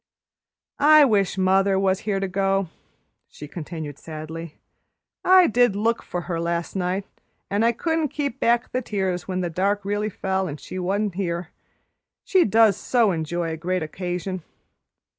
"I 0.79 1.05
wish 1.05 1.37
mother 1.37 1.77
was 1.77 1.99
here 2.09 2.19
to 2.19 2.27
go," 2.27 2.69
she 3.27 3.47
continued 3.47 3.99
sadly. 3.99 4.57
"I 5.23 5.45
did 5.45 5.75
look 5.75 6.01
for 6.01 6.21
her 6.21 6.39
last 6.41 6.75
night, 6.75 7.05
and 7.51 7.63
I 7.63 7.71
couldn't 7.71 8.07
keep 8.07 8.39
back 8.39 8.71
the 8.71 8.81
tears 8.81 9.27
when 9.27 9.41
the 9.41 9.49
dark 9.51 9.85
really 9.85 10.09
fell 10.09 10.47
and 10.47 10.59
she 10.59 10.79
wa'n't 10.79 11.13
here, 11.13 11.49
she 12.23 12.45
does 12.45 12.77
so 12.77 13.11
enjoy 13.11 13.51
a 13.51 13.57
great 13.57 13.83
occasion. 13.83 14.41